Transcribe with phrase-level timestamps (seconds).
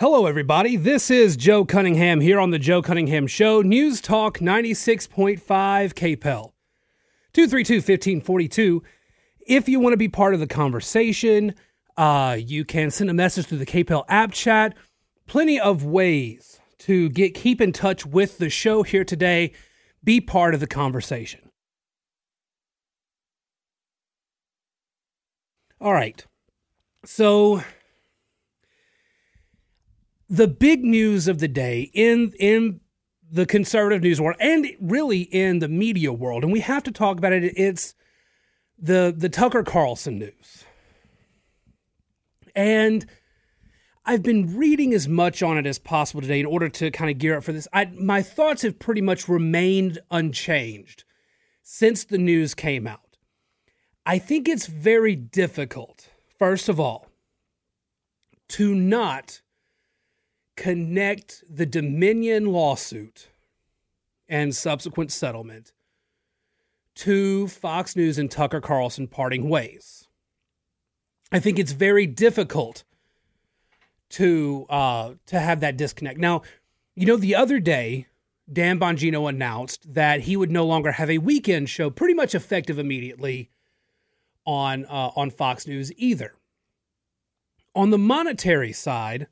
[0.00, 0.76] Hello, everybody.
[0.76, 6.52] This is Joe Cunningham here on the Joe Cunningham Show, News Talk 96.5 KPEL.
[7.34, 8.82] 232 1542.
[9.46, 11.54] If you want to be part of the conversation,
[11.98, 14.74] uh, you can send a message through the KPEL app chat.
[15.26, 19.52] Plenty of ways to get keep in touch with the show here today.
[20.02, 21.50] Be part of the conversation.
[25.78, 26.24] All right.
[27.04, 27.62] So
[30.30, 32.80] the big news of the day in in
[33.32, 37.18] the conservative news world and really in the media world, and we have to talk
[37.18, 37.52] about it.
[37.56, 37.94] It's
[38.78, 40.64] the the Tucker Carlson news,
[42.54, 43.04] and
[44.06, 47.18] I've been reading as much on it as possible today in order to kind of
[47.18, 47.68] gear up for this.
[47.72, 51.04] I, my thoughts have pretty much remained unchanged
[51.62, 53.16] since the news came out.
[54.06, 57.08] I think it's very difficult, first of all,
[58.48, 59.42] to not
[60.60, 63.30] connect the Dominion lawsuit
[64.28, 65.72] and subsequent settlement
[66.96, 70.06] to Fox News and Tucker Carlson parting ways.
[71.32, 72.84] I think it's very difficult
[74.10, 76.18] to uh, to have that disconnect.
[76.18, 76.42] Now,
[76.94, 78.06] you know, the other day,
[78.52, 82.78] Dan Bongino announced that he would no longer have a weekend show, pretty much effective
[82.78, 83.48] immediately
[84.44, 86.34] on uh, on Fox News either.
[87.74, 89.26] On the monetary side,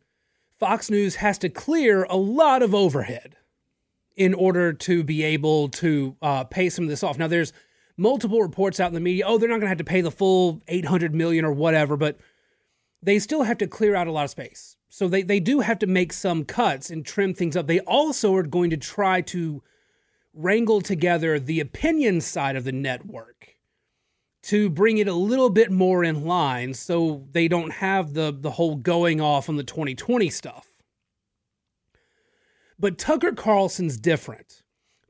[0.58, 3.36] Fox News has to clear a lot of overhead
[4.16, 7.16] in order to be able to uh, pay some of this off.
[7.16, 7.52] Now, there's
[7.96, 9.24] multiple reports out in the media.
[9.26, 12.18] Oh, they're not going to have to pay the full 800 million or whatever, but
[13.00, 14.76] they still have to clear out a lot of space.
[14.88, 17.68] So they, they do have to make some cuts and trim things up.
[17.68, 19.62] They also are going to try to
[20.34, 23.37] wrangle together the opinion side of the network
[24.48, 28.52] to bring it a little bit more in line so they don't have the the
[28.52, 30.68] whole going off on the 2020 stuff.
[32.78, 34.62] But Tucker Carlson's different.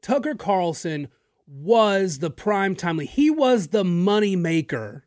[0.02, 1.06] Tucker Carlson
[1.46, 5.04] was the prime time he was the money maker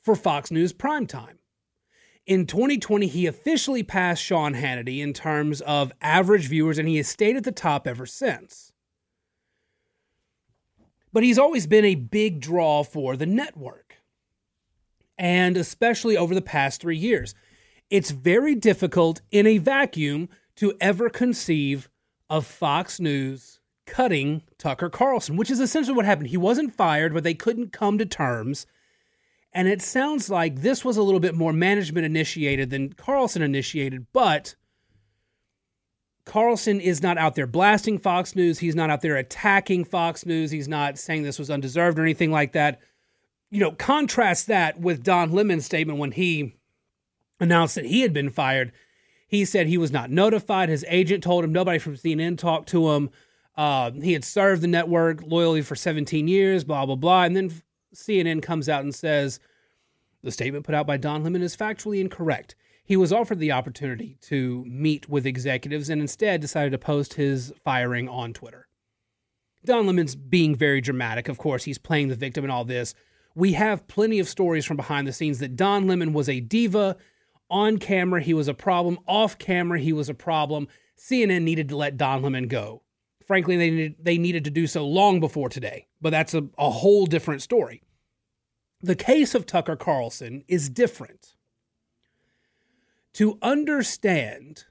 [0.00, 1.38] for Fox News primetime.
[2.26, 7.08] In 2020, he officially passed Sean Hannity in terms of average viewers, and he has
[7.08, 8.72] stayed at the top ever since
[11.14, 14.02] but he's always been a big draw for the network.
[15.16, 17.36] And especially over the past three years,
[17.88, 21.88] it's very difficult in a vacuum to ever conceive
[22.28, 26.28] of Fox News cutting Tucker Carlson, which is essentially what happened.
[26.28, 28.66] He wasn't fired, but they couldn't come to terms.
[29.52, 34.06] And it sounds like this was a little bit more management initiated than Carlson initiated,
[34.12, 34.56] but
[36.24, 38.58] Carlson is not out there blasting Fox News.
[38.58, 40.50] He's not out there attacking Fox News.
[40.50, 42.80] He's not saying this was undeserved or anything like that.
[43.50, 46.56] You know, contrast that with Don Lemon's statement when he
[47.38, 48.72] announced that he had been fired.
[49.26, 50.68] He said he was not notified.
[50.68, 53.10] His agent told him nobody from CNN talked to him.
[53.56, 57.24] Uh, he had served the network loyally for 17 years, blah, blah, blah.
[57.24, 57.52] And then
[57.94, 59.40] CNN comes out and says
[60.22, 62.54] the statement put out by Don Lemon is factually incorrect.
[62.86, 67.52] He was offered the opportunity to meet with executives and instead decided to post his
[67.64, 68.68] firing on Twitter.
[69.64, 71.28] Don Lemon's being very dramatic.
[71.28, 72.94] Of course, he's playing the victim in all this.
[73.34, 76.96] We have plenty of stories from behind the scenes that Don Lemon was a diva.
[77.48, 78.98] On camera, he was a problem.
[79.08, 80.68] Off camera, he was a problem.
[80.98, 82.82] CNN needed to let Don Lemon go.
[83.26, 86.70] Frankly, they needed, they needed to do so long before today, but that's a, a
[86.70, 87.82] whole different story.
[88.82, 91.33] The case of Tucker Carlson is different
[93.14, 94.64] to understand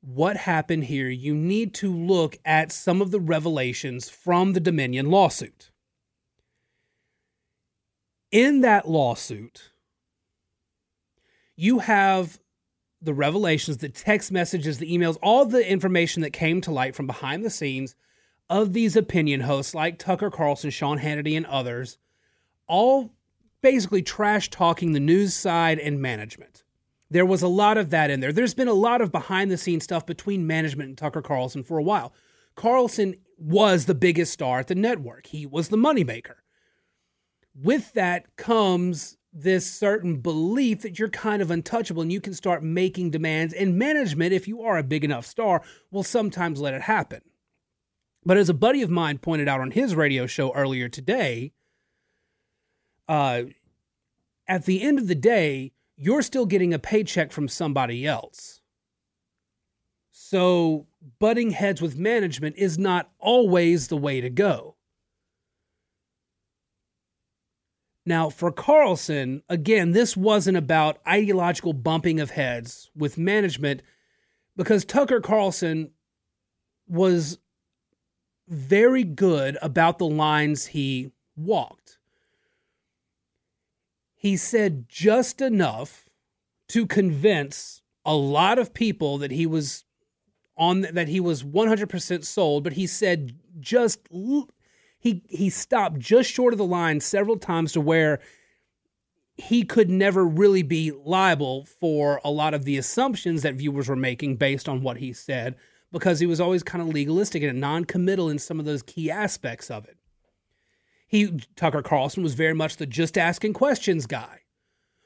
[0.00, 5.10] what happened here, you need to look at some of the revelations from the Dominion
[5.10, 5.70] lawsuit.
[8.30, 9.70] In that lawsuit,
[11.56, 12.40] you have
[13.00, 17.06] the revelations, the text messages, the emails, all the information that came to light from
[17.06, 17.94] behind the scenes
[18.48, 21.98] of these opinion hosts like Tucker Carlson, Sean Hannity, and others,
[22.66, 23.12] all
[23.62, 26.64] basically trash talking the news side and management.
[27.10, 28.32] There was a lot of that in there.
[28.32, 31.78] There's been a lot of behind the scenes stuff between management and Tucker Carlson for
[31.78, 32.12] a while.
[32.54, 36.36] Carlson was the biggest star at the network, he was the moneymaker.
[37.54, 42.62] With that comes this certain belief that you're kind of untouchable and you can start
[42.62, 46.82] making demands, and management, if you are a big enough star, will sometimes let it
[46.82, 47.22] happen.
[48.24, 51.52] But as a buddy of mine pointed out on his radio show earlier today,
[53.08, 53.44] uh,
[54.46, 58.60] at the end of the day, you're still getting a paycheck from somebody else.
[60.10, 60.86] So,
[61.18, 64.76] butting heads with management is not always the way to go.
[68.04, 73.82] Now, for Carlson, again, this wasn't about ideological bumping of heads with management
[74.56, 75.92] because Tucker Carlson
[76.88, 77.38] was
[78.48, 81.81] very good about the lines he walked.
[84.22, 86.08] He said just enough
[86.68, 89.84] to convince a lot of people that he was
[90.56, 93.98] on that he was 100% sold, but he said just
[95.00, 98.20] he he stopped just short of the line several times to where
[99.36, 103.96] he could never really be liable for a lot of the assumptions that viewers were
[103.96, 105.56] making based on what he said
[105.90, 109.68] because he was always kind of legalistic and non-committal in some of those key aspects
[109.68, 109.96] of it.
[111.12, 114.40] He Tucker Carlson was very much the just asking questions guy,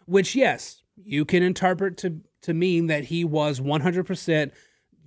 [0.04, 4.52] which yes, you can interpret to to mean that he was 100%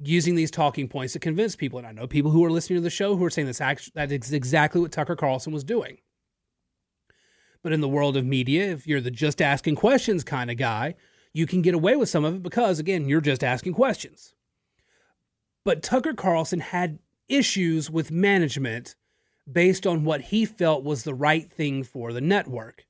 [0.03, 1.79] using these talking points to convince people.
[1.79, 4.11] And I know people who are listening to the show who are saying actually, that
[4.11, 5.99] is exactly what Tucker Carlson was doing.
[7.63, 10.95] But in the world of media, if you're the just asking questions kind of guy,
[11.31, 14.33] you can get away with some of it because, again, you're just asking questions.
[15.63, 16.99] But Tucker Carlson had
[17.29, 18.95] issues with management
[19.51, 22.85] based on what he felt was the right thing for the network.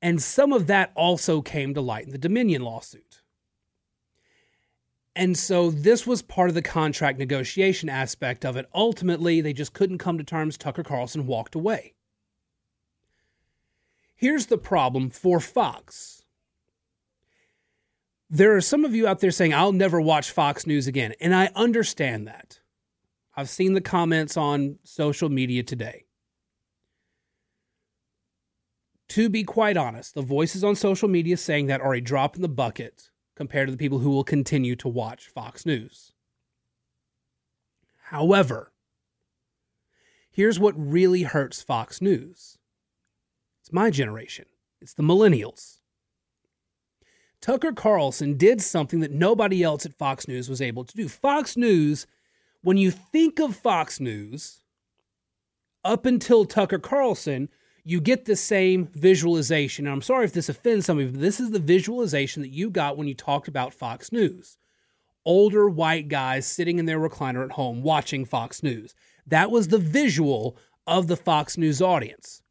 [0.00, 3.22] And some of that also came to light in the Dominion lawsuit.
[5.16, 8.68] And so this was part of the contract negotiation aspect of it.
[8.72, 10.56] Ultimately, they just couldn't come to terms.
[10.56, 11.94] Tucker Carlson walked away.
[14.14, 16.22] Here's the problem for Fox.
[18.30, 21.14] There are some of you out there saying, I'll never watch Fox News again.
[21.20, 22.60] And I understand that.
[23.38, 26.06] I've seen the comments on social media today.
[29.10, 32.42] To be quite honest, the voices on social media saying that are a drop in
[32.42, 36.10] the bucket compared to the people who will continue to watch Fox News.
[38.06, 38.72] However,
[40.32, 42.58] here's what really hurts Fox News
[43.62, 44.46] it's my generation,
[44.80, 45.78] it's the millennials.
[47.40, 51.08] Tucker Carlson did something that nobody else at Fox News was able to do.
[51.08, 52.08] Fox News,
[52.68, 54.60] when you think of Fox News,
[55.82, 57.48] up until Tucker Carlson,
[57.82, 59.86] you get the same visualization.
[59.86, 62.52] And I'm sorry if this offends some of you, but this is the visualization that
[62.52, 64.58] you got when you talked about Fox News.
[65.24, 68.94] Older white guys sitting in their recliner at home watching Fox News.
[69.26, 72.42] That was the visual of the Fox News audience.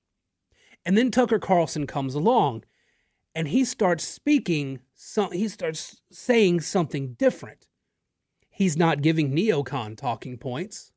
[0.83, 2.63] And then Tucker Carlson comes along
[3.35, 4.79] and he starts speaking,
[5.31, 7.66] he starts saying something different.
[8.57, 10.91] He's not giving neocon talking points.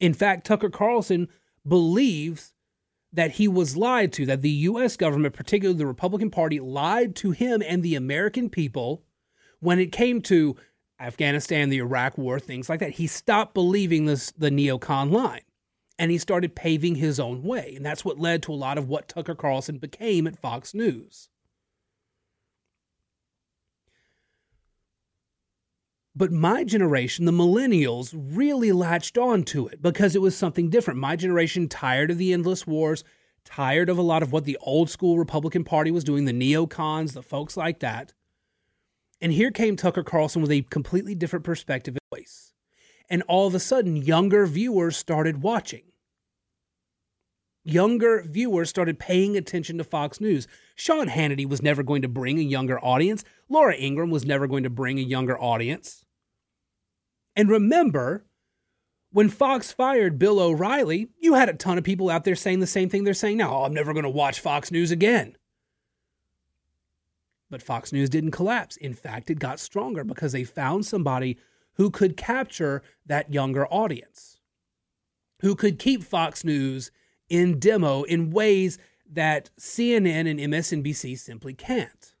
[0.00, 1.28] In fact, Tucker Carlson
[1.64, 2.54] believes
[3.12, 4.96] that he was lied to, that the U.S.
[4.96, 9.04] government, particularly the Republican Party, lied to him and the American people
[9.60, 10.56] when it came to
[10.98, 12.94] Afghanistan, the Iraq War, things like that.
[12.94, 15.42] He stopped believing this, the neocon line
[16.00, 17.74] and he started paving his own way.
[17.76, 21.28] And that's what led to a lot of what Tucker Carlson became at Fox News.
[26.14, 31.00] But my generation, the millennials, really latched on to it because it was something different.
[31.00, 33.02] My generation, tired of the endless wars,
[33.44, 37.14] tired of a lot of what the old school Republican Party was doing, the neocons,
[37.14, 38.12] the folks like that.
[39.22, 42.52] And here came Tucker Carlson with a completely different perspective and voice.
[43.08, 45.91] And all of a sudden, younger viewers started watching.
[47.64, 50.48] Younger viewers started paying attention to Fox News.
[50.74, 53.24] Sean Hannity was never going to bring a younger audience.
[53.48, 56.04] Laura Ingraham was never going to bring a younger audience.
[57.36, 58.24] And remember,
[59.12, 62.66] when Fox fired Bill O'Reilly, you had a ton of people out there saying the
[62.66, 63.54] same thing they're saying now.
[63.54, 65.36] Oh, I'm never going to watch Fox News again.
[67.48, 68.76] But Fox News didn't collapse.
[68.78, 71.38] In fact, it got stronger because they found somebody
[71.74, 74.40] who could capture that younger audience,
[75.40, 76.90] who could keep Fox News
[77.28, 78.78] in demo in ways
[79.10, 82.14] that CNN and MSNBC simply can't.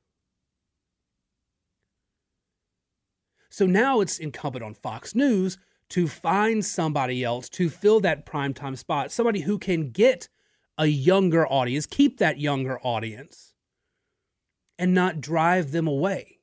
[3.50, 5.58] So now it's incumbent on Fox News
[5.90, 10.28] to find somebody else to fill that primetime spot, somebody who can get
[10.78, 13.52] a younger audience, keep that younger audience,
[14.78, 16.38] and not drive them away.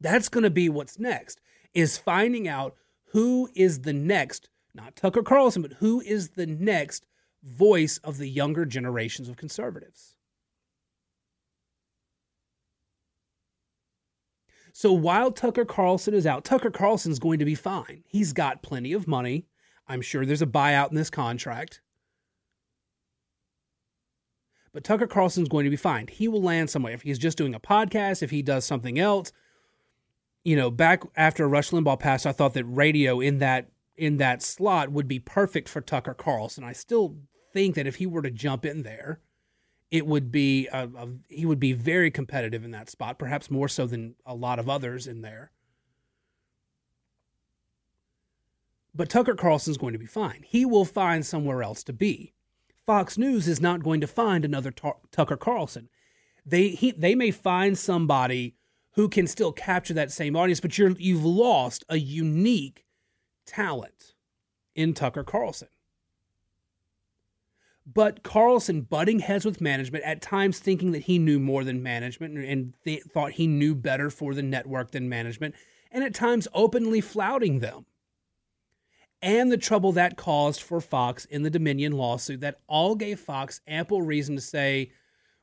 [0.00, 1.40] That's going to be what's next
[1.74, 7.04] is finding out who is the next, not Tucker Carlson, but who is the next
[7.46, 10.14] voice of the younger generations of conservatives.
[14.72, 18.02] So while Tucker Carlson is out, Tucker Carlson's going to be fine.
[18.06, 19.46] He's got plenty of money.
[19.88, 21.80] I'm sure there's a buyout in this contract.
[24.74, 26.08] But Tucker Carlson's going to be fine.
[26.08, 26.92] He will land somewhere.
[26.92, 29.32] If he's just doing a podcast, if he does something else.
[30.44, 34.42] You know, back after Rush Limbaugh passed, I thought that radio in that in that
[34.42, 36.62] slot would be perfect for Tucker Carlson.
[36.62, 37.16] I still
[37.56, 39.18] think that if he were to jump in there,
[39.90, 43.66] it would be a, a, he would be very competitive in that spot, perhaps more
[43.66, 45.52] so than a lot of others in there.
[48.94, 50.44] But Tucker Carlson's going to be fine.
[50.46, 52.34] He will find somewhere else to be.
[52.84, 55.88] Fox News is not going to find another Tucker Carlson.
[56.44, 58.54] They he, they may find somebody
[58.92, 62.84] who can still capture that same audience, but you're you've lost a unique
[63.46, 64.12] talent
[64.74, 65.68] in Tucker Carlson.
[67.86, 72.36] But Carlson butting heads with management, at times thinking that he knew more than management
[72.36, 75.54] and th- thought he knew better for the network than management,
[75.92, 77.86] and at times openly flouting them.
[79.22, 83.60] And the trouble that caused for Fox in the Dominion lawsuit that all gave Fox
[83.66, 84.90] ample reason to say,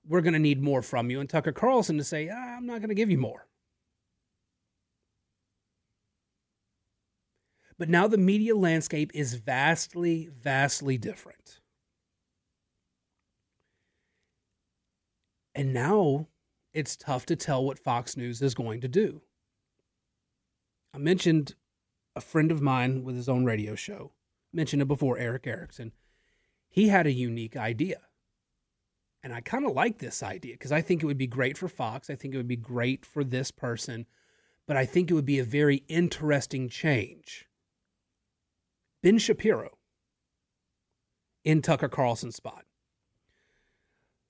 [0.05, 2.79] we're going to need more from you, and Tucker Carlson to say, ah, I'm not
[2.79, 3.47] going to give you more.
[7.77, 11.61] But now the media landscape is vastly, vastly different.
[15.55, 16.27] And now
[16.73, 19.21] it's tough to tell what Fox News is going to do.
[20.93, 21.55] I mentioned
[22.15, 24.13] a friend of mine with his own radio show,
[24.51, 25.91] mentioned it before, Erick Erickson.
[26.69, 28.01] He had a unique idea.
[29.23, 31.67] And I kind of like this idea because I think it would be great for
[31.67, 32.09] Fox.
[32.09, 34.05] I think it would be great for this person,
[34.67, 37.47] but I think it would be a very interesting change.
[39.01, 39.77] Ben Shapiro
[41.45, 42.65] in Tucker Carlson's spot.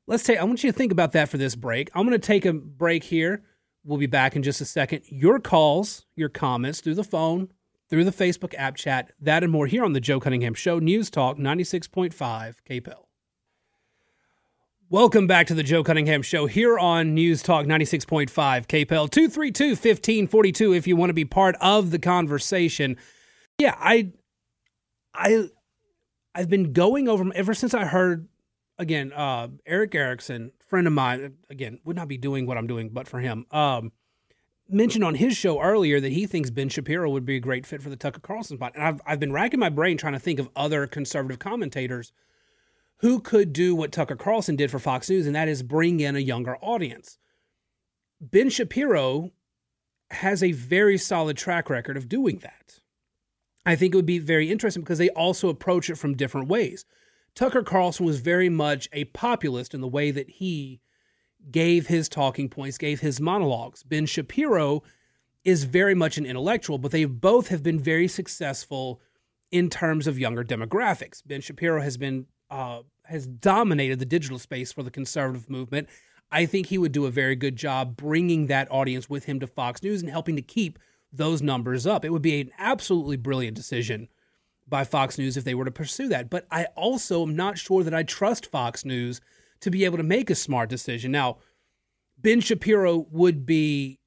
[0.06, 1.90] Let's take, I want you to think about that for this break.
[1.94, 3.44] I'm going to take a break here.
[3.86, 5.04] We'll be back in just a second.
[5.08, 7.50] Your calls, your comments through the phone,
[7.90, 11.10] through the Facebook app chat, that and more here on the Joe Cunningham Show, News
[11.10, 13.04] Talk 96.5 KPEL.
[14.90, 20.74] Welcome back to the Joe Cunningham Show here on News Talk 96.5 KPEL 232 1542
[20.74, 22.98] if you want to be part of the conversation.
[23.58, 24.12] Yeah, I
[25.16, 25.48] I
[26.36, 28.28] I've been going over ever since I heard
[28.78, 32.90] again, uh, Erick Erickson, friend of mine, again, would not be doing what I'm doing,
[32.90, 33.92] but for him, um,
[34.70, 37.82] mentioned on his show earlier that he thinks Ben Shapiro would be a great fit
[37.82, 38.74] for the Tucker Carlson spot.
[38.76, 42.12] And I've, I've been racking my brain trying to think of other conservative commentators
[42.98, 46.16] who could do what Tucker Carlson did for Fox News, and that is bring in
[46.16, 47.18] a younger audience.
[48.22, 49.32] Ben Shapiro
[50.10, 52.80] has a very solid track record of doing that.
[53.66, 56.86] I think it would be very interesting because they also approach it from different ways.
[57.36, 60.80] Tucker Carlson was very much a populist in the way that he
[61.52, 63.84] gave his talking points, gave his monologues.
[63.84, 64.84] Ben Shapiro
[65.44, 69.02] is very much an intellectual, but they both have been very successful
[69.52, 71.22] in terms of younger demographics.
[71.26, 75.90] Ben Shapiro has been uh, has dominated the digital space for the conservative movement.
[76.32, 79.48] I think he would do a very good job bringing that audience with him to
[79.48, 80.80] Fox News and helping to keep
[81.12, 82.06] those numbers up.
[82.06, 84.08] It would be an absolutely brilliant decision
[84.74, 86.32] by Fox News if they were to pursue that.
[86.32, 89.22] But I also am not sure that I trust Fox News
[89.60, 91.12] to be able to make a smart decision.
[91.12, 91.38] Now,
[92.18, 94.00] Ben Shapiro would be,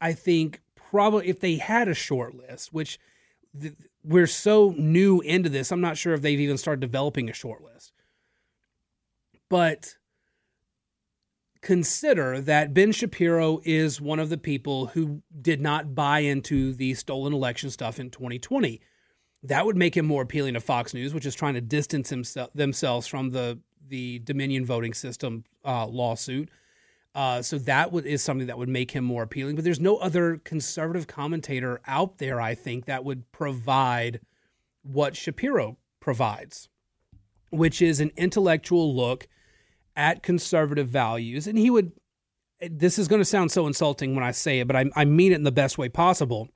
[0.00, 2.98] I think, probably if they had a short list, which
[3.60, 7.34] th- we're so new into this, I'm not sure if they've even started developing a
[7.34, 7.92] short list.
[9.50, 9.96] But
[11.60, 16.94] consider that Ben Shapiro is one of the people who did not buy into the
[16.94, 18.80] stolen election stuff in 2020
[19.42, 22.50] that would make him more appealing to Fox News, which is trying to distance himself
[22.54, 26.50] themselves from the the Dominion voting system uh, lawsuit.
[27.14, 29.56] Uh, so that would, is something that would make him more appealing.
[29.56, 34.20] But there's no other conservative commentator out there, I think, that would provide
[34.82, 36.68] what Shapiro provides,
[37.50, 39.26] which is an intellectual look
[39.96, 41.46] at conservative values.
[41.46, 41.92] And he would,
[42.60, 45.32] this is going to sound so insulting when I say it, but I, I mean
[45.32, 46.50] it in the best way possible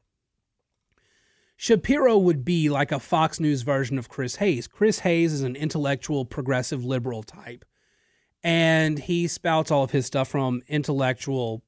[1.62, 4.66] Shapiro would be like a Fox News version of Chris Hayes.
[4.66, 7.64] Chris Hayes is an intellectual, progressive, liberal type,
[8.42, 11.62] and he spouts all of his stuff from intellectual,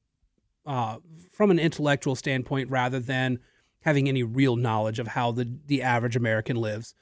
[0.65, 0.97] uh,
[1.31, 3.39] from an intellectual standpoint, rather than
[3.83, 6.93] having any real knowledge of how the the average American lives.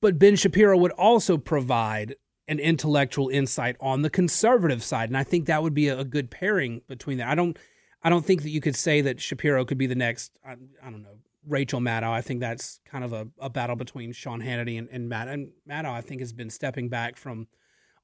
[0.00, 2.14] But Ben Shapiro would also provide
[2.46, 6.04] an intellectual insight on the conservative side, and I think that would be a, a
[6.04, 7.26] good pairing between that.
[7.26, 7.58] I don't
[8.02, 10.32] I don't think that you could say that Shapiro could be the next.
[10.46, 12.10] I, I don't know Rachel Maddow.
[12.10, 15.28] I think that's kind of a, a battle between Sean Hannity and, and Matt.
[15.28, 17.48] And Maddow, I think, has been stepping back from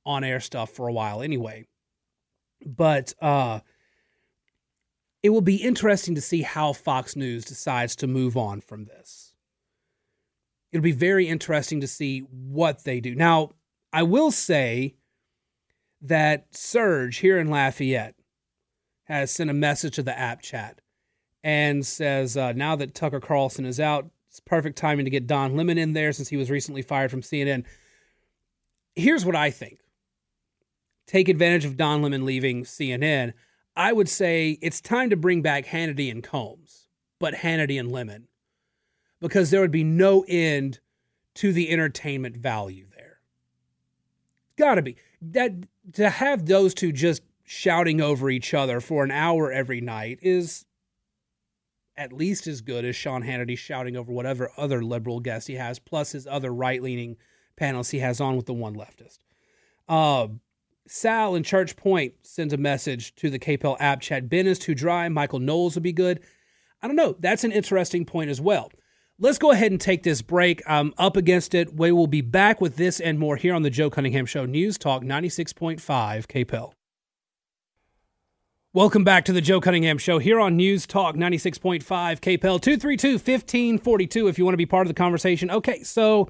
[0.05, 1.67] on air stuff for a while anyway.
[2.65, 3.61] But uh,
[5.23, 9.33] it will be interesting to see how Fox News decides to move on from this.
[10.73, 13.15] It'll be very interesting to see what they do.
[13.15, 13.51] Now,
[13.93, 14.97] I will say
[16.03, 18.17] that surge here in Lafayette
[19.05, 20.81] has sent a message to the app chat
[21.43, 25.57] and says uh, now that Tucker Carlson is out, it's perfect timing to get Don
[25.57, 27.65] Lemon in there since he was recently fired from CNN.
[28.97, 29.81] here's what I think.
[31.07, 33.35] Take advantage of Don Lemon leaving CNN.
[33.77, 38.29] I would say it's time to bring back Hannity and Colmes, but Hannity and Lemon,
[39.21, 40.81] because there would be no end
[41.35, 43.19] to the entertainment value there.
[44.57, 45.53] Got to be that
[45.95, 50.65] to have those two just shouting over each other for an hour every night is
[51.97, 55.79] at least as good as Sean Hannity shouting over whatever other liberal guest he has,
[55.79, 57.17] plus his other right leaning
[57.61, 59.19] panelists he has on with the one leftist.
[59.89, 60.29] Uh,
[60.87, 64.29] Sal in Church Point sends a message to the KPEL app chat.
[64.29, 65.09] Ben is too dry.
[65.09, 66.21] Michael Knowles would be good.
[66.83, 67.17] I don't know.
[67.19, 68.71] That's an interesting point as well.
[69.19, 70.61] Let's go ahead and take this break.
[70.67, 71.75] I'm up against it.
[71.75, 74.77] We will be back with this and more here on the Joe Cunningham Show News
[74.77, 75.79] Talk 96.5
[76.27, 76.73] KPEL.
[78.75, 84.27] Welcome back to the Joe Cunningham Show here on News Talk 96.5 KPEL 232 1542
[84.27, 85.49] if you want to be part of the conversation.
[85.49, 86.29] Okay, so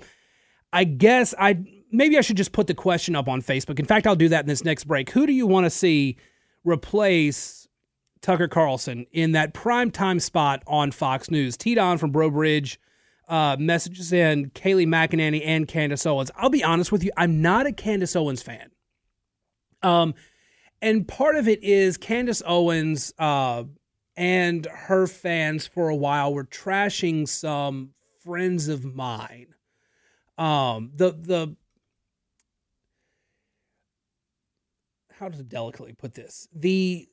[0.71, 3.79] I guess I maybe I should just put the question up on Facebook.
[3.79, 5.09] In fact, I'll do that in this next break.
[5.09, 6.19] Who do you want to see
[6.65, 7.67] replace
[8.21, 11.57] Tucker Carlson in that prime time spot on Fox News?
[11.57, 12.79] T Don from Breaux Bridge
[13.27, 16.31] uh, messages in Kayleigh McEnany and Candace Owens.
[16.37, 18.71] I'll be honest with you, I'm not a Candace Owens fan.
[19.83, 20.13] Um,
[20.85, 23.65] and part of it is Candace Owens uh,
[24.17, 29.55] and her fans for a while were trashing some friends of mine.
[30.37, 31.57] Um, the the
[35.19, 37.09] how to delicately put this the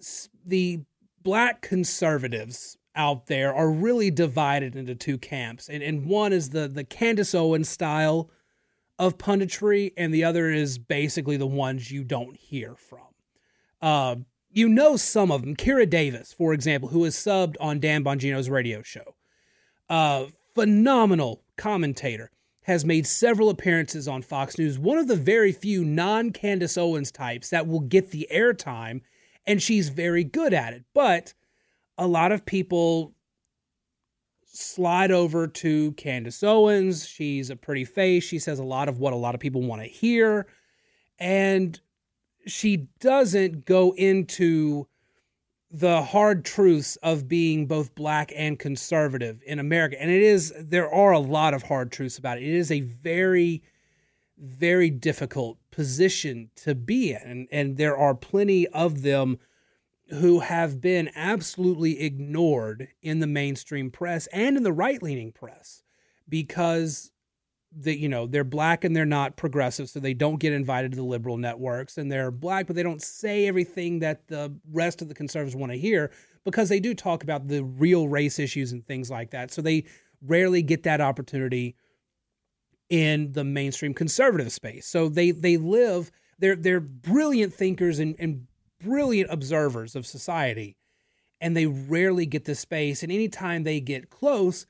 [0.45, 0.81] the
[1.23, 6.67] black conservatives out there are really divided into two camps, and and one is the
[6.67, 8.29] the Candace Owens style
[8.99, 12.99] of punditry, and the other is basically the ones you don't hear from.
[13.81, 14.17] Uh,
[14.51, 15.55] you know some of them.
[15.55, 19.15] Kira Davis, for example, who is subbed on Dan Bongino's radio show.
[19.89, 22.31] Uh, phenomenal commentator.
[22.65, 24.77] Has made several appearances on Fox News.
[24.77, 29.01] One of the very few non Candace Owens types that will get the airtime,
[29.47, 30.83] and she's very good at it.
[30.93, 31.33] But
[31.97, 33.15] a lot of people
[34.45, 37.07] slide over to Candace Owens.
[37.07, 38.23] She's a pretty face.
[38.23, 40.45] She says a lot of what a lot of people want to hear.
[41.17, 41.79] And
[42.45, 44.87] she doesn't go into
[45.69, 50.01] the hard truths of being both black and conservative in America.
[50.01, 52.43] And it is, there are a lot of hard truths about it.
[52.43, 53.63] It is a very,
[54.37, 57.21] very difficult position to be in.
[57.21, 59.39] And, and there are plenty of them
[60.09, 65.83] who have been absolutely ignored in the mainstream press and in the right leaning press
[66.27, 67.10] because
[67.73, 70.97] that you know they're black and they're not progressive so they don't get invited to
[70.97, 75.07] the liberal networks and they're black but they don't say everything that the rest of
[75.07, 76.11] the conservatives want to hear
[76.43, 79.51] because they do talk about the real race issues and things like that.
[79.51, 79.85] So they
[80.21, 81.75] rarely get that opportunity
[82.89, 84.87] in the mainstream conservative space.
[84.87, 88.47] So they they live they're they're brilliant thinkers and, and
[88.79, 90.75] brilliant observers of society
[91.39, 94.65] and they rarely get the space and anytime they get close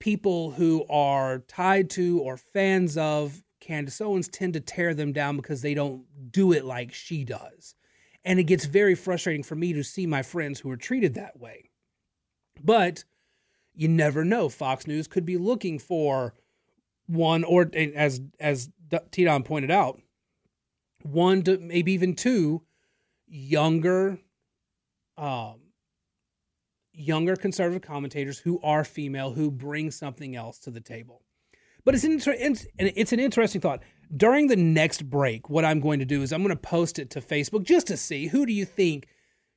[0.00, 5.36] people who are tied to or fans of Candace Owens tend to tear them down
[5.36, 7.74] because they don't do it like she does.
[8.24, 11.38] And it gets very frustrating for me to see my friends who are treated that
[11.38, 11.70] way.
[12.62, 13.04] But
[13.74, 14.48] you never know.
[14.48, 16.34] Fox News could be looking for
[17.06, 18.70] one or as as
[19.10, 20.00] T Don pointed out,
[21.02, 22.62] one to maybe even two
[23.26, 24.18] younger
[25.16, 25.60] um
[26.98, 31.22] younger conservative commentators who are female who bring something else to the table.
[31.84, 33.82] But it's an, inter- it's an interesting thought.
[34.14, 37.10] During the next break, what I'm going to do is I'm going to post it
[37.10, 39.06] to Facebook just to see who do you think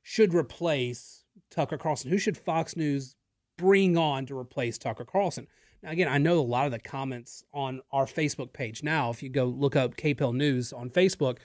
[0.02, 2.10] should replace Tucker Carlson?
[2.10, 3.16] Who should Fox News
[3.58, 5.46] bring on to replace Tucker Carlson?
[5.82, 9.22] Now, again, I know a lot of the comments on our Facebook page now, if
[9.22, 11.38] you go look up KPEL News on Facebook,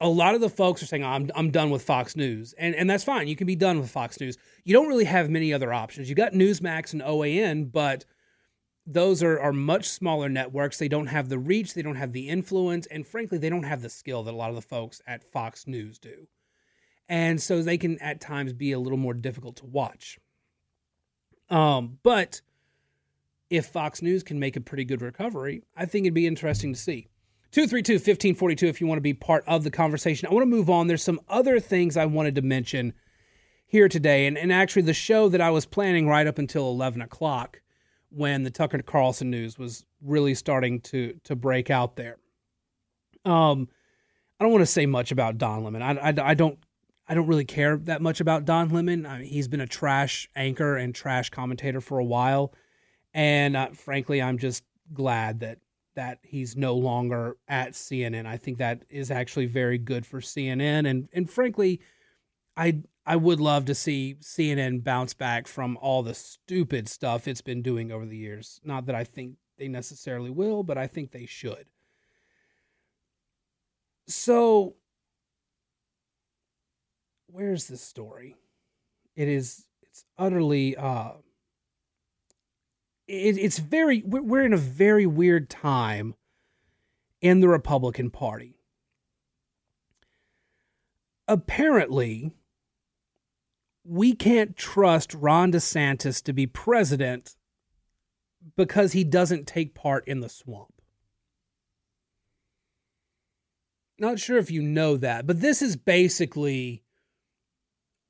[0.00, 2.54] a lot of the folks are saying, I'm, I'm done with Fox News.
[2.58, 3.28] And, and that's fine.
[3.28, 4.36] You can be done with Fox News.
[4.64, 6.08] You don't really have many other options.
[6.08, 8.04] You got Newsmax and OAN, but
[8.86, 10.78] those are, are much smaller networks.
[10.78, 13.82] They don't have the reach, they don't have the influence, and frankly, they don't have
[13.82, 16.26] the skill that a lot of the folks at Fox News do.
[17.08, 20.18] And so they can at times be a little more difficult to watch.
[21.50, 22.40] Um, but
[23.50, 26.80] if Fox News can make a pretty good recovery, I think it'd be interesting to
[26.80, 27.08] see.
[27.54, 30.26] 232 1542 if you want to be part of the conversation.
[30.26, 30.88] I want to move on.
[30.88, 32.94] There's some other things I wanted to mention
[33.64, 34.26] here today.
[34.26, 37.60] And, and actually, the show that I was planning right up until 11 o'clock
[38.08, 42.16] when the Tucker Carlson news was really starting to, to break out there.
[43.24, 43.68] Um,
[44.40, 45.80] I don't want to say much about Don Lemon.
[45.80, 46.58] I, I, I don't
[47.06, 49.06] I don't really care that much about Don Lemon.
[49.06, 52.52] I mean, he's been a trash anchor and trash commentator for a while,
[53.12, 55.58] and uh, frankly, I'm just glad that
[55.94, 58.26] that he's no longer at CNN.
[58.26, 61.80] I think that is actually very good for CNN and and frankly
[62.56, 67.42] I I would love to see CNN bounce back from all the stupid stuff it's
[67.42, 68.60] been doing over the years.
[68.64, 71.66] Not that I think they necessarily will, but I think they should.
[74.06, 74.76] So
[77.26, 78.36] where's the story?
[79.16, 81.12] It is it's utterly uh
[83.06, 86.14] it, it's very we're in a very weird time
[87.20, 88.58] in the Republican Party.
[91.26, 92.32] Apparently,
[93.84, 97.36] we can't trust Ron DeSantis to be president
[98.56, 100.82] because he doesn't take part in the swamp.
[103.98, 106.83] Not sure if you know that, but this is basically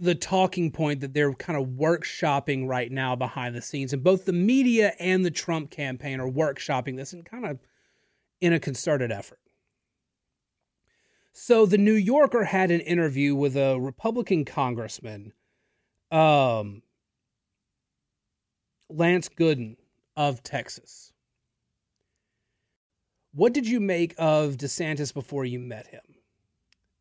[0.01, 3.93] the talking point that they're kind of workshopping right now behind the scenes.
[3.93, 7.59] And both the media and the Trump campaign are workshopping this and kind of
[8.41, 9.39] in a concerted effort.
[11.33, 15.33] So the New Yorker had an interview with a Republican congressman,
[16.11, 16.83] um,
[18.89, 19.77] Lance Gooden
[20.17, 21.13] of Texas.
[23.33, 26.14] What did you make of DeSantis before you met him?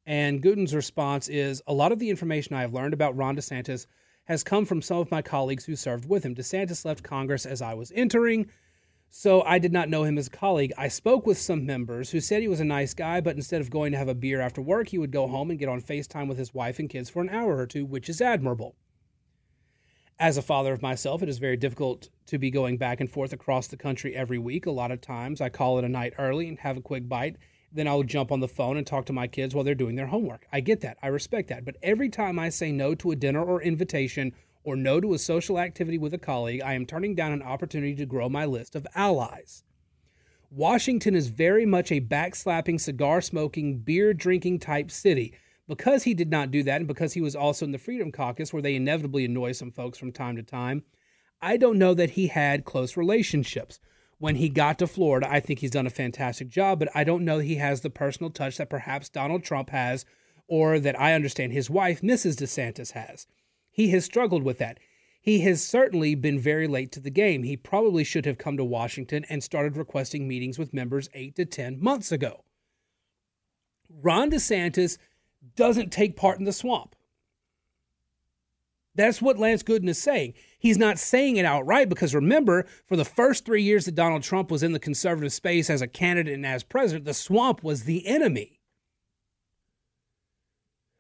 [0.06, 3.86] And Gooden's response is A lot of the information I have learned about Ron DeSantis
[4.26, 6.36] has come from some of my colleagues who served with him.
[6.36, 8.48] DeSantis left Congress as I was entering,
[9.10, 10.74] so I did not know him as a colleague.
[10.78, 13.70] I spoke with some members who said he was a nice guy, but instead of
[13.70, 16.28] going to have a beer after work, he would go home and get on FaceTime
[16.28, 18.76] with his wife and kids for an hour or two, which is admirable.
[20.20, 23.34] As a father of myself, it is very difficult to be going back and forth
[23.34, 24.66] across the country every week.
[24.66, 27.36] A lot of times I call it a night early and have a quick bite
[27.74, 30.08] then I'll jump on the phone and talk to my kids while they're doing their
[30.08, 30.46] homework.
[30.52, 30.98] I get that.
[31.02, 31.66] I respect that.
[31.66, 34.34] But every time I say no to a dinner or invitation
[34.64, 37.96] or no to a social activity with a colleague, I am turning down an opportunity
[37.96, 39.64] to grow my list of allies.
[40.52, 45.34] Washington is very much a backslapping, cigar smoking, beer drinking type city.
[45.68, 48.54] Because he did not do that, and because he was also in the Freedom Caucus,
[48.54, 50.84] where they inevitably annoy some folks from time to time,
[51.42, 53.80] I don't know that he had close relationships
[54.20, 57.26] when he got to Florida, I think he's done a fantastic job, but I don't
[57.26, 60.06] know he has the personal touch that perhaps Donald Trump has
[60.48, 62.36] or that I understand his wife, Mrs.
[62.36, 63.28] DeSantis, has.
[63.72, 64.80] He has struggled with that.
[65.22, 67.44] He has certainly been very late to the game.
[67.44, 71.46] He probably should have come to Washington and started requesting meetings with members eight to
[71.46, 72.44] 10 months ago.
[73.90, 74.98] Ron DeSantis
[75.56, 76.96] doesn't take part in the swamp.
[78.96, 80.34] That's what Lance Gooden is saying.
[80.64, 84.50] He's not saying it outright because remember, for the first three years that Donald Trump
[84.50, 88.08] was in the conservative space as a candidate and as president, the swamp was the
[88.08, 88.62] enemy.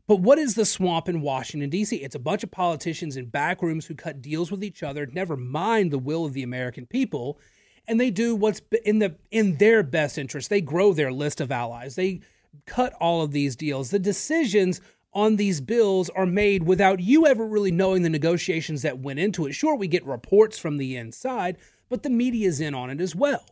[0.05, 1.95] But what is the swamp in Washington, D.C.?
[1.95, 5.37] It's a bunch of politicians in back rooms who cut deals with each other, never
[5.37, 7.39] mind the will of the American people,
[7.87, 10.49] and they do what's in the in their best interest.
[10.49, 11.95] They grow their list of allies.
[11.95, 12.19] They
[12.65, 13.91] cut all of these deals.
[13.91, 14.81] The decisions
[15.13, 19.45] on these bills are made without you ever really knowing the negotiations that went into
[19.45, 19.53] it.
[19.53, 21.57] Sure, we get reports from the inside,
[21.89, 23.45] but the media's in on it as well.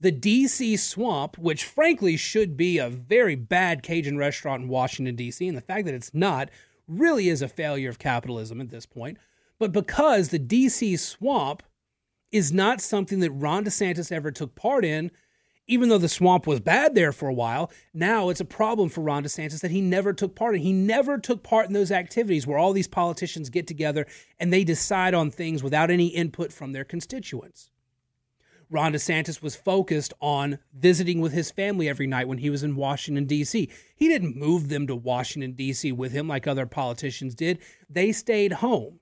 [0.00, 5.46] The DC Swamp, which frankly should be a very bad Cajun restaurant in Washington, D.C.,
[5.46, 6.50] and the fact that it's not
[6.86, 9.18] really is a failure of capitalism at this point.
[9.58, 11.62] But because the DC Swamp
[12.32, 15.10] is not something that Ron DeSantis ever took part in,
[15.66, 19.00] even though the swamp was bad there for a while, now it's a problem for
[19.00, 20.60] Ron DeSantis that he never took part in.
[20.60, 24.06] He never took part in those activities where all these politicians get together
[24.38, 27.70] and they decide on things without any input from their constituents.
[28.70, 32.76] Ron DeSantis was focused on visiting with his family every night when he was in
[32.76, 33.70] Washington, D.C.
[33.94, 35.92] He didn't move them to Washington, D.C.
[35.92, 39.00] with him like other politicians did, they stayed home.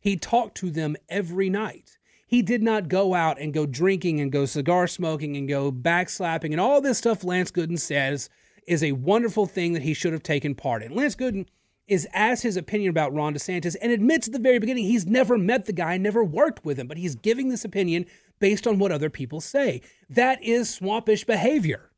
[0.00, 1.97] He talked to them every night
[2.28, 6.52] he did not go out and go drinking and go cigar smoking and go backslapping
[6.52, 8.28] and all this stuff Lance Gooden says
[8.66, 10.94] is a wonderful thing that he should have taken part in.
[10.94, 11.46] Lance Gooden
[11.88, 15.38] is asked his opinion about Ron DeSantis and admits at the very beginning he's never
[15.38, 18.04] met the guy, never worked with him, but he's giving this opinion
[18.38, 19.80] based on what other people say.
[20.10, 21.90] That is swampish behavior.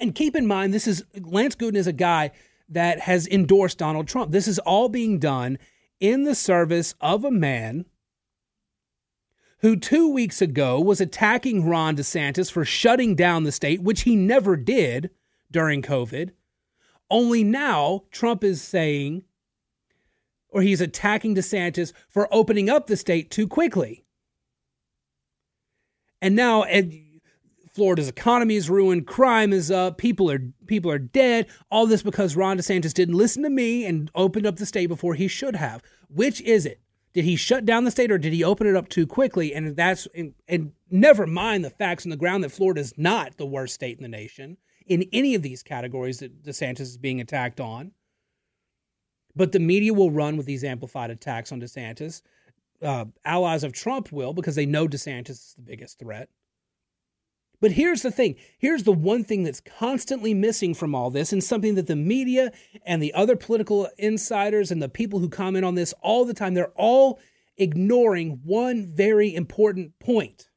[0.00, 2.30] And keep in mind, this is Lance Gooden is a guy
[2.68, 4.32] that has endorsed Donald Trump.
[4.32, 5.58] This is all being done
[6.00, 7.86] in the service of a man
[9.60, 14.14] who two weeks ago was attacking Ron DeSantis for shutting down the state, which he
[14.14, 15.10] never did
[15.50, 16.30] during COVID.
[17.10, 19.24] Only now Trump is saying,
[20.50, 24.04] or he's attacking DeSantis for opening up the state too quickly.
[26.20, 26.62] And now,
[27.78, 31.46] Florida's economy is ruined, crime is up, people are people are dead.
[31.70, 35.14] All this because Ron DeSantis didn't listen to me and opened up the state before
[35.14, 35.80] he should have.
[36.08, 36.80] Which is it?
[37.12, 39.54] Did he shut down the state or did he open it up too quickly?
[39.54, 43.36] And that's and, and never mind the facts on the ground that Florida is not
[43.36, 44.56] the worst state in the nation
[44.88, 47.92] in any of these categories that DeSantis is being attacked on.
[49.36, 52.22] But the media will run with these amplified attacks on DeSantis.
[52.82, 56.28] Uh, allies of Trump will because they know DeSantis is the biggest threat.
[57.60, 61.42] But here's the thing here's the one thing that's constantly missing from all this, and
[61.42, 62.52] something that the media
[62.84, 66.54] and the other political insiders and the people who comment on this all the time,
[66.54, 67.18] they're all
[67.56, 70.48] ignoring one very important point.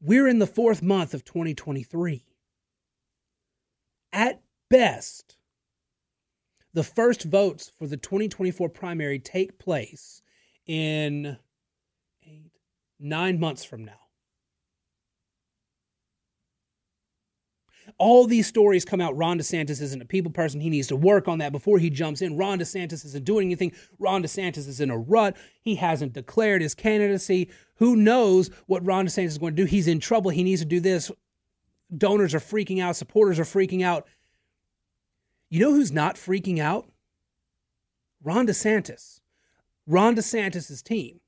[0.00, 2.24] We're in the fourth month of 2023.
[4.12, 5.36] At best,
[6.72, 10.22] the first votes for the 2024 primary take place
[10.66, 11.38] in
[12.24, 12.52] eight,
[12.98, 14.07] nine months from now.
[17.96, 19.16] All these stories come out.
[19.16, 20.60] Ron DeSantis isn't a people person.
[20.60, 22.36] He needs to work on that before he jumps in.
[22.36, 23.72] Ron DeSantis isn't doing anything.
[23.98, 25.36] Ron DeSantis is in a rut.
[25.60, 27.50] He hasn't declared his candidacy.
[27.76, 29.66] Who knows what Ron DeSantis is going to do?
[29.66, 30.30] He's in trouble.
[30.30, 31.10] He needs to do this.
[31.96, 32.96] Donors are freaking out.
[32.96, 34.06] Supporters are freaking out.
[35.48, 36.90] You know who's not freaking out?
[38.22, 39.20] Ron DeSantis.
[39.86, 41.20] Ron DeSantis' team.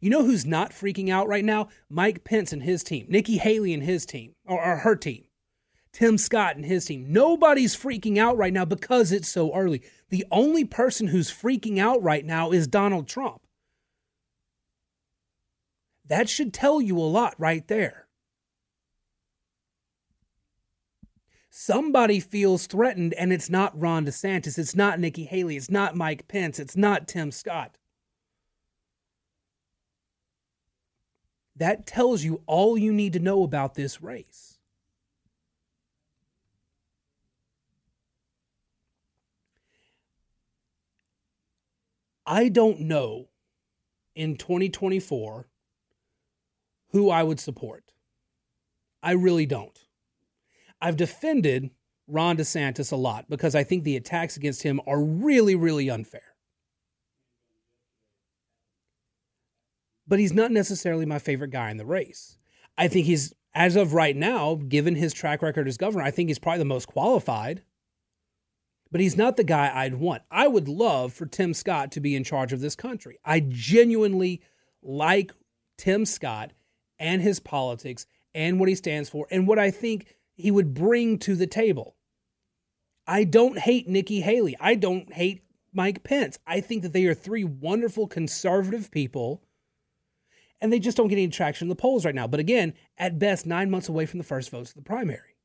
[0.00, 1.68] You know who's not freaking out right now?
[1.90, 5.24] Mike Pence and his team, Nikki Haley and his team, or, or her team,
[5.92, 7.06] Tim Scott and his team.
[7.08, 9.82] Nobody's freaking out right now because it's so early.
[10.08, 13.42] The only person who's freaking out right now is Donald Trump.
[16.06, 18.08] That should tell you a lot right there.
[21.50, 26.26] Somebody feels threatened, and it's not Ron DeSantis, it's not Nikki Haley, it's not Mike
[26.26, 27.76] Pence, it's not Tim Scott.
[31.60, 34.56] That tells you all you need to know about this race.
[42.26, 43.28] I don't know
[44.14, 45.48] in 2024
[46.92, 47.92] who I would support.
[49.02, 49.78] I really don't.
[50.80, 51.72] I've defended
[52.08, 56.29] Ron DeSantis a lot because I think the attacks against him are really, really unfair.
[60.10, 62.36] But he's not necessarily my favorite guy in the race.
[62.76, 66.28] I think he's, as of right now, given his track record as governor, I think
[66.28, 67.62] he's probably the most qualified.
[68.90, 70.22] But he's not the guy I'd want.
[70.28, 73.20] I would love for Tim Scott to be in charge of this country.
[73.24, 74.42] I genuinely
[74.82, 75.30] like
[75.78, 76.50] Tim Scott
[76.98, 81.20] and his politics and what he stands for and what I think he would bring
[81.20, 81.94] to the table.
[83.06, 84.56] I don't hate Nikki Haley.
[84.58, 86.36] I don't hate Mike Pence.
[86.48, 89.44] I think that they are three wonderful conservative people
[90.60, 92.26] and they just don't get any traction in the polls right now.
[92.26, 95.36] But again, at best, nine months away from the first votes of the primary.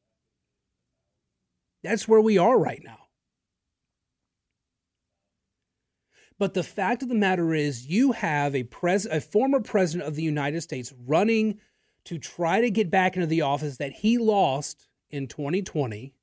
[1.83, 2.99] That's where we are right now.
[6.37, 10.15] But the fact of the matter is, you have a pres- a former president of
[10.15, 11.59] the United States running
[12.05, 16.13] to try to get back into the office that he lost in 2020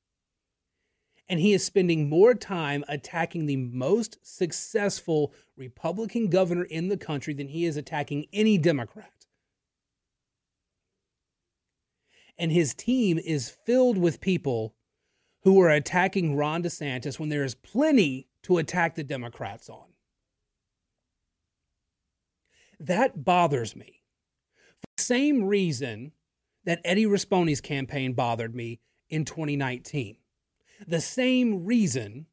[1.32, 7.32] and he is spending more time attacking the most successful Republican governor in the country
[7.32, 9.24] than he is attacking any Democrat.
[12.36, 14.74] And his team is filled with people
[15.40, 19.86] who are attacking Ron DeSantis when there is plenty to attack the Democrats on.
[22.78, 24.02] That bothers me.
[24.80, 26.12] For the same reason
[26.66, 30.18] that Eddie Rispone's campaign bothered me in 2019
[30.86, 32.26] the same reason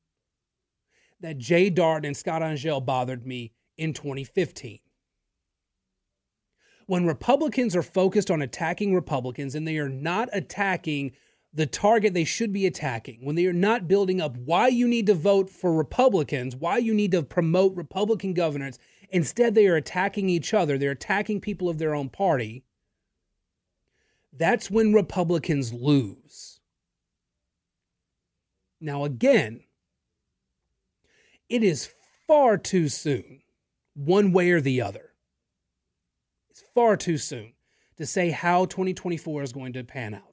[1.20, 4.80] that Jay Dardenne and Scott Angelle bothered me in 2015.
[6.86, 11.12] When Republicans are focused on attacking Republicans and they are not attacking
[11.54, 15.06] the target they should be attacking, when they are not building up why you need
[15.08, 20.30] to vote for Republicans, why you need to promote Republican governance, instead they are attacking
[20.30, 22.64] each other, they're attacking people of their own party,
[24.34, 26.49] that's when Republicans lose.
[28.82, 29.62] Now, again,
[31.50, 31.89] it is
[32.28, 33.42] far too soon,
[33.96, 35.12] one way or the other.
[36.50, 37.54] It's far too soon
[37.98, 40.24] to say how 2024 is going to pan out.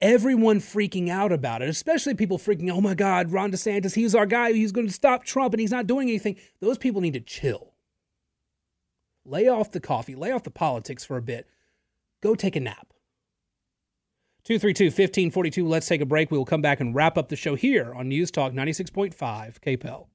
[0.00, 4.26] Everyone freaking out about it, especially people freaking, oh my God, Ron DeSantis, he's our
[4.26, 6.36] guy, he's going to stop Trump and he's not doing anything.
[6.60, 7.72] Those people need to chill.
[9.24, 11.48] Lay off the coffee, lay off the politics for a bit.
[12.22, 12.93] Go take a nap.
[14.44, 15.66] 232 1542.
[15.66, 16.30] Let's take a break.
[16.30, 20.06] We will come back and wrap up the show here on News Talk 96.5 KPEL.